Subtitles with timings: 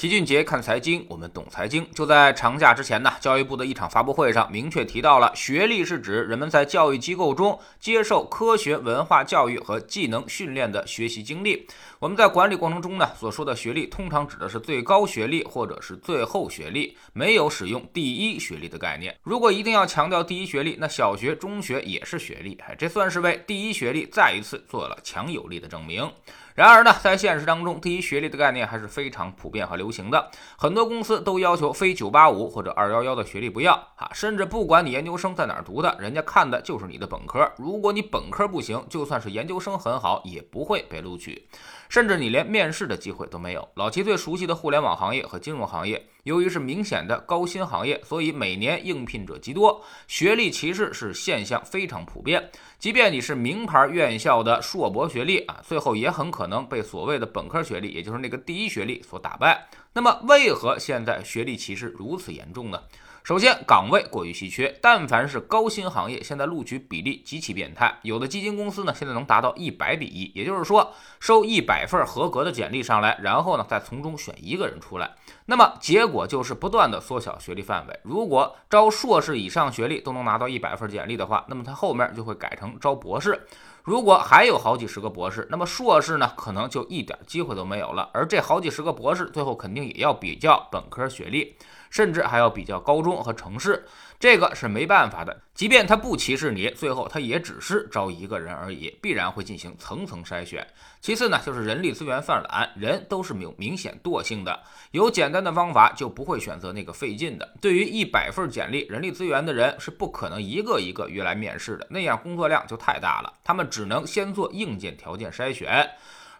[0.00, 1.86] 齐俊杰看财经，我们懂财经。
[1.94, 11.68] 就在长假之前呢，教育部的一场发布会上，明确提到了学历是指人们在教育机构中接受科学文化教育和技能训练的学习经历。
[11.98, 19.14] 我们在管理过程中呢，所说的学历，通常指的是最高学历或者是最后学历，没有使用第一学历的概念。
[19.22, 26.10] 如果一定要强调第一学历，那小学、中学也是学历，哎，这算是为第一学历再一次做了强有力的证明。
[26.54, 30.30] 然而呢，在现实当中，第一学历的概念还是非常普遍和流不行的。
[30.56, 37.50] 很多公司都要求非985或者211的学历不要啊，甚至不管你研究生在哪儿读的，人家看的就是你的本科。
[37.56, 41.48] 如果你本科不行，就算是研究生很好，也不会被录取。
[41.88, 43.68] 甚至你连面试的机会都没有。
[43.74, 52.50] 老齐最熟悉的互联网行业和金融行业，由于是明显的高薪行业，所以每年应聘者极多，学历歧视是现象非常普遍。
[52.78, 59.68] 即便你是名牌院校的硕博学历啊，最后也很可能被所谓的本科学历，也就是那个第一学历所打败。
[59.92, 62.80] 那么，为何现在学历歧视如此严重呢？
[63.22, 67.98] 首先，岗位过于稀缺，但凡是高薪行业，现在录取比例极其变态。
[68.02, 75.14] 有的基金公司呢，现在能达到一百比一，也就是说，收一百份合格的简历上来，然后呢，再从中选一个人出来。
[75.44, 78.00] 那么结果就是不断的缩小学历范围。
[78.02, 83.46] 如果招硕士以上学历都能拿到一百份简历的话，那么它后面就会改成招博士。
[83.82, 88.08] 如果还有好几十个博士，那么硕士呢，可能就一点机会都没有了。
[88.14, 91.54] 而这好几十个博士，最后肯定也要比较本科学历。
[91.90, 93.84] 甚至还要比较高中和城市，
[94.18, 95.38] 这个是没办法的。
[95.54, 100.66] 即便他不歧视你，最后他也只是招一个人而已，必然会进行层层筛选。
[101.00, 104.58] 其次呢，就是人力资源犯懒，人都是有明显惰性的，
[104.92, 107.46] 有简单的方法就不会选择那个费劲的。
[107.60, 113.32] 对于一百份简历，人力资源的人是不可能一个一个约来面试的，那样工作量就太大了。
[113.42, 115.90] 他们只能先做硬件条件筛选。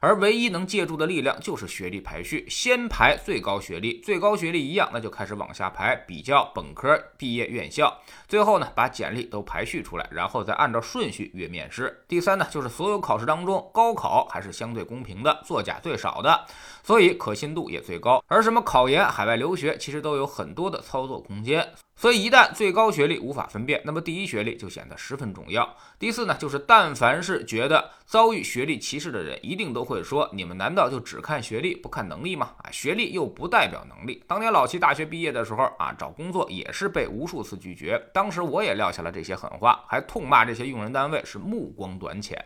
[0.03, 7.95] 而唯一能借助的力量就是学历排序，先排最高学历，最高学历一样，那就开始往下排，比较本科毕业院校，
[8.27, 12.03] 最后呢把简历都排序出来，然后再按照顺序约面试。
[12.09, 16.47] 第三呢，就是所有考试当中，高考还是相对公平的，作假最少的，
[16.83, 18.25] 所以可信度也最高。
[18.27, 21.75] 而什么考研、海外留学，其实都有很多的操作空间。
[22.01, 25.77] 所以，一旦最高学历无法分辨，那么第一学历就显得十分重要。
[25.99, 32.53] 第四呢，就是但凡是觉得遭遇学历歧视的人，一定都会说：你们难道就只看学历不看能力吗？
[32.63, 34.25] 啊，学历又不代表能力。
[34.27, 42.43] 当年老七大学毕业的时候啊，找工作也是被无数次拒绝，当时我也撂下了这些狠话，还痛骂这些用人单位是目光短浅。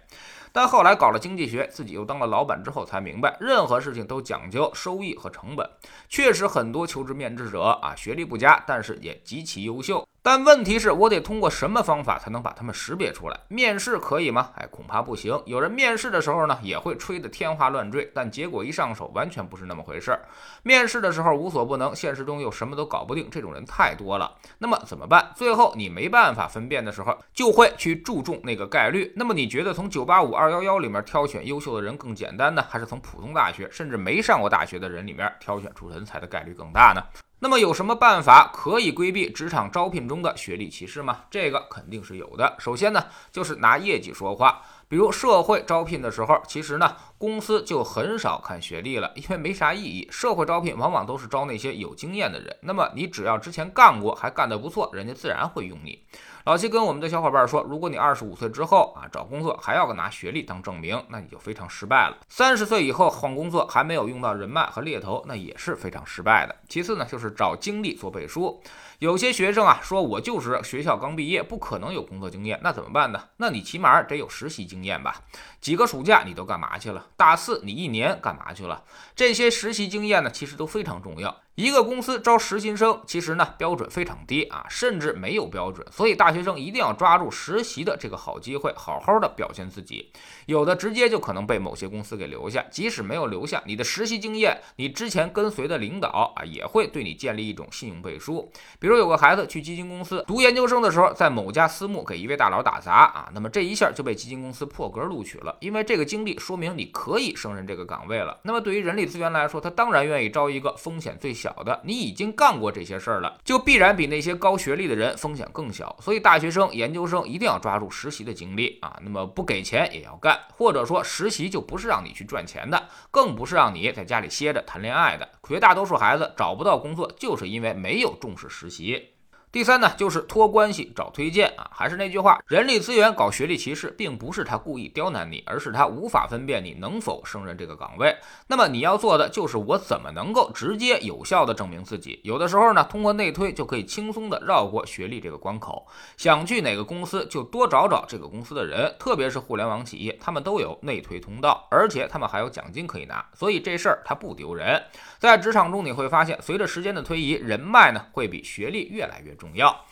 [0.50, 5.68] 但后来搞了经济学，自己又当了老板之后，才明白任何事情都讲究收益和成本。
[6.08, 10.08] 确实，很多求职面试者啊，学历不佳，但是也极极其优秀。
[10.22, 13.38] 但问题是我得通过什么方法才能把他们识别出来？
[13.48, 14.52] 面试可以吗？
[14.56, 15.38] 哎，恐怕不行。
[15.44, 20.24] 有人面试的时候呢，也会吹得天花乱坠，但结果一上手，完全不是那么回事儿。
[20.62, 24.34] 面试的时候无所不能，现实中又什么都搞不定，这种人太多了。
[24.56, 25.30] 那么怎么办？
[25.36, 29.12] 最后你没办法分辨的时候，就会去注重那个概率。
[29.16, 37.02] 那么你觉得从九八五二幺幺里面挑选优秀的人更简单呢，还是从普通大学甚至没上过大学的人里面挑选出人才的概率更大呢？
[37.44, 41.24] 那么有什么办法可以规避职场招聘中的学历歧视吗？
[41.30, 42.56] 这个肯定是有的。
[42.58, 44.62] 首先呢，就是拿业绩说话。
[44.88, 50.08] 比如社会招聘的时候，其实呢，公司就很少看学历了，因为没啥意义。
[50.10, 52.56] 社会招聘往往都是招那些有经验的人。
[52.62, 56.02] 那么你只要之前干过，还干得不错，人家自然会用你。
[56.44, 62.18] 老七跟我们的小伙伴说，如果你二十五岁之后啊找工作还要拿学历当证明，那你就非常失败了。
[62.28, 66.54] 三十岁以后换工作还没有用到人脉和猎头，那也是非常失败的。
[66.68, 68.62] 其次呢，就是找经历做背书。
[68.98, 73.18] 有些学生啊说，我就是学校刚毕业，不可能有工作经验，那怎么办呢？
[73.38, 75.22] 那你起码得有实习经验吧？
[75.62, 77.06] 几个暑假你都干嘛去了？
[77.16, 78.84] 大四你一年干嘛去了？
[79.16, 81.34] 这些实习经验呢，其实都非常重要。
[81.54, 85.86] 一个公司招实习生，其实呢标准非常低啊，甚至没有标准。
[85.92, 90.10] 所以大学生一定要抓住实习的这个好机会，好好的表现自己。
[90.46, 98.50] 有的直接就可能被某些公司给留下，即使没有留下，你的实习经验，你之前跟随的领导啊，也会对你建立一种信用背书。
[98.80, 108.40] 比如有个孩子去基金公司读研究生的时候，在某家私募给一位大佬打杂啊，那么这一下就被基金公司破格录取了，因为这个经历说明你可以胜任这个岗位了。
[108.42, 111.43] 那么对于人力资源来说，他当然愿意招一个风险最小。
[111.44, 115.94] 小的，你已经干过这些事儿了，就必然比那些高学历的人风险更小。
[116.00, 118.98] 所以大学生、研究生一定要抓住实习的经历啊！
[119.02, 125.28] 那么不给钱也要干，或者说实习就不是让你去赚钱的，更不是让你在家里歇着谈恋爱的。
[125.46, 129.10] 绝大多数孩子找不到工作，就是因为没有重视实习。
[129.54, 138.16] 第三呢，就是托关系找推荐啊，还是那句话，人力资源搞学历歧视，并不是他故意刁难你，而是他无法分辨你能否胜任这个岗位。
[138.48, 142.18] 那么你要做的就是我怎么能够直接有效的证明自己？
[142.24, 145.86] 有的时候呢，通过内推就可以轻松的绕过学历这个关口。
[146.16, 154.82] 想去哪个公司，就多找找这个公司的人，特别是互联网企业，他们都有内推通道，而且他们还有奖金可以拿，所以这事儿他不丢人。
[155.20, 159.43] 在职场中你会发现，随着时间的推移，人脉呢会比学历越来越重。
[159.44, 159.84] 重要。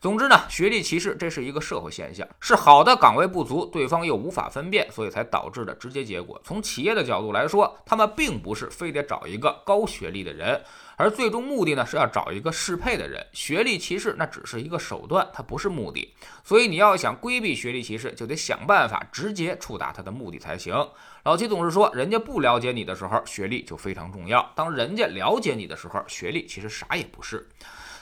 [0.00, 6.40] 总之呢，学历歧视这是一个社会现象，是好的岗位不足，对方又无法分辨，所以才导致的直接结果。
[6.42, 10.58] 从企业的角度来说，他们并不是非得找一个高学历的人，
[10.96, 13.26] 而最终目的呢是要找一个适配的人。
[13.34, 16.14] 学历歧视那只是一个手段，它不是目的。
[16.42, 20.74] 所以你要想规避学历歧视，就得想办法直接触达他的目的才行。
[21.24, 27.46] 老七总是说，人家不了解你的时候，学历就非常重要；当人家了解你的时候，学历其实啥也不是。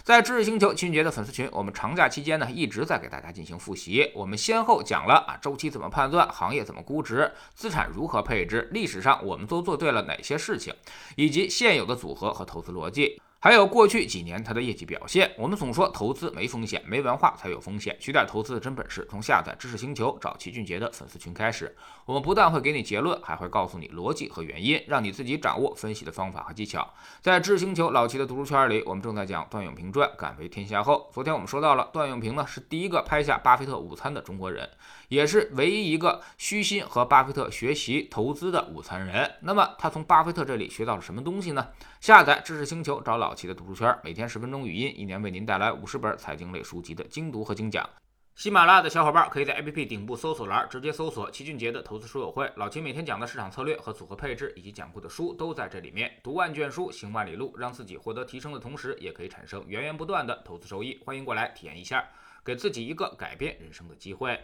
[0.08, 4.10] 在知识星球秦俊杰的粉丝群，我们长假期间呢一直在给大家进行复习。
[4.14, 10.72] 我们先后讲了啊周期怎么判断，行业怎么估值，资产如何配置，历史上我们都做对了哪些事情，
[11.16, 13.20] 以及现有的组合和投资逻辑。
[13.40, 17.96] 还有过去几年它的业绩表现，我们总说投资没风险，没文化才有风险。
[18.00, 21.72] 学点投资的真本事，从下载知识星球找齐俊杰的粉丝群开始。
[22.04, 26.92] 我们不但会给你结论，还会告诉你逻辑和原因，让你自己掌握分析的方法和技巧。
[27.20, 31.08] 在知识星球老齐的读书圈里，我们正在讲段永平传，敢为天下后。
[31.14, 34.68] 昨天我们说到了段永平呢，是第一个拍下巴菲特午餐的中国人，
[35.08, 39.30] 也是唯一一个虚心和巴菲特学习投资的午餐人。
[39.40, 41.68] 那么他从巴菲特这里学到了什么东西呢？
[42.00, 47.88] 下载知识星球，找老齐的读书圈，每天十分钟语音，一年为您带来五十本财经类书籍的精读和精讲。
[48.34, 56.12] 喜马拉雅的小伙伴可以在 APP 顶部搜索栏直接搜索齐俊杰的投资书友会，老齐每天讲的市场策略和组合配置，以及讲过的书都在这里面。
[56.22, 61.00] 读万卷书，行万里路，让自己获得提升的同时，也可以产生源源不断的投资收益。
[61.04, 62.08] 欢迎过来体验一下，
[62.44, 64.38] 给自己一个改变人生的机会。